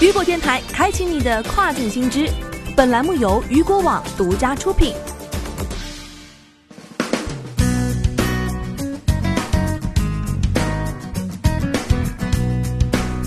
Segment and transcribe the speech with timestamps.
[0.00, 2.26] 雨果电台开启你的跨境新知，
[2.74, 4.94] 本栏目由雨果网独家出品。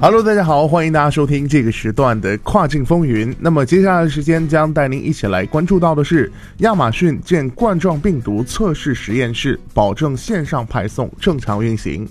[0.00, 3.32] Hello，大家好，欢迎大家收听这个时段的跨境风云。
[3.38, 12.08] 那么接下来的时间将带您一起来关注到的是，亚马逊建冠状病毒测试实验室，保证线上派送正常运行。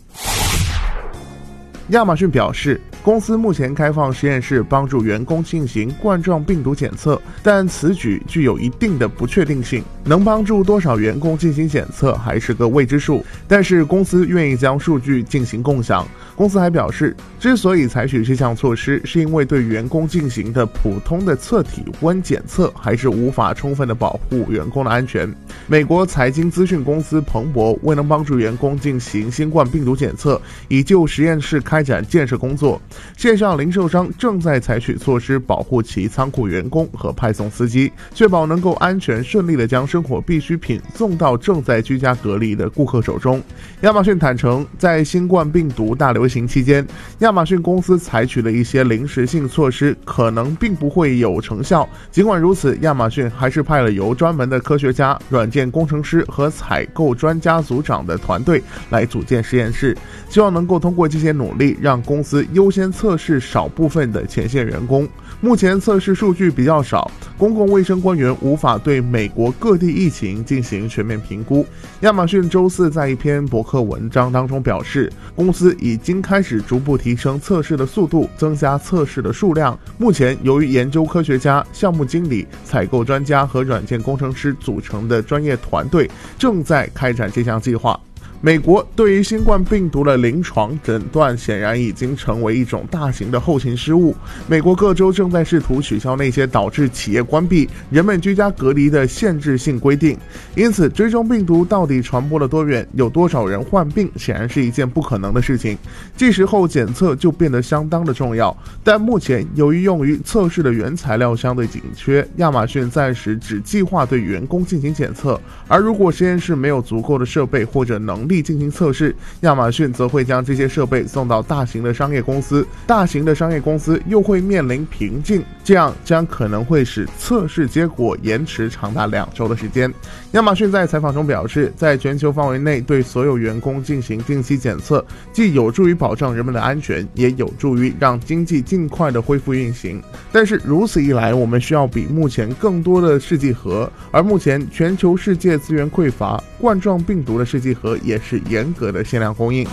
[1.89, 13.23] 亚马逊表示，公司目前开放实验室帮助员工进行冠状病毒检测，但此举具有一定的不确定性，能帮助多少员工进行检测还是个未知数。
[13.48, 16.07] 但是公司愿意将数据进行共享。
[16.35, 25.31] 公司还表示，之所以采取这项措施，是因为对员工进行的普通的测体温检测还是无法充分的保护员工的安全。
[25.67, 32.81] 美国财经资讯公司彭博未能帮助员工进行新冠病毒检测，已就实验室开开展建设工作。
[33.17, 43.41] 线上零售商正在采取措施保护其仓库员工和派送司机，确保能够安全顺利的将生活必需品送到正在居家隔离的顾客手中。
[43.82, 46.84] 亚马逊坦诚，在新冠病毒大流流行期间，
[47.20, 51.87] 亚马逊公司采取的一些临时性措施可能并不会有成效。
[52.10, 59.95] 尽管如此，亚马逊还是派了由专门的科学家、软件工程师和采购专家组长的团队来组建实验室，
[60.29, 65.08] 希望能够通过这些努力，让公司优先测试少部分的前线员工。
[65.41, 71.66] 目前测试数据比较少，公共卫生官员无法对美国各地疫情进行全面评估。
[72.02, 79.78] 亚马逊周四在一篇博客文章当中表示，公司已经开始逐步提升测试的速度，增加测试的数量。
[79.97, 86.09] 目前，由于研究科学家、项目经理、采购专家和软件工程师组成的专业团队
[86.40, 88.00] 正在开展这项计划。
[88.46, 94.16] 美国对于新冠病毒的临床诊断显然已经成为一种大型的后勤失误。
[94.47, 100.16] 美国各州正在试图取消那些导致企业关闭、人们居家隔离的限制性规定。
[100.56, 105.75] 因此，追踪病毒到底传播了多远、有多少人患病，显然是一件不可能的事情。
[106.16, 108.56] 这时候检测就变得相当的重要。
[108.83, 115.41] 但目前，由于用于测试的原材料相对紧缺，亚马逊暂时只计划对员工进行检测。
[115.67, 129.94] 而如果实验室没有足够的设备或者能力进行测试，亚马逊则会将这些设备送到大型的商业公司，大型的商业公司又会面临瓶颈，这样将可能会使测试结果延迟长达两周的时间。
[130.31, 140.01] 亚马逊在采访中表示，在全球范围内对所有员工进行定期检测，既有助于保障人们的安全，也有助于让经济尽快的恢复运行。
[140.31, 148.19] 但是如此一来，我们需要比目前更多的试剂盒，而目前全球世界资源匮乏，冠状病毒的试剂盒也。
[148.28, 149.68] 是严格的限量供应。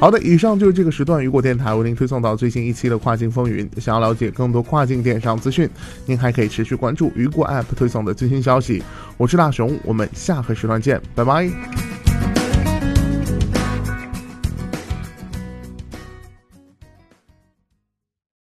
[0.00, 3.70] 好的，以上就是这个时段雨果电台为您推送到最新一期的跨境风云。
[3.76, 5.70] 想要了解更多跨境电商资讯，
[6.06, 8.82] 您还可以持续关注雨果 App 推送的最新消息。
[9.16, 11.91] 我是大熊，我们下个时段见，拜拜。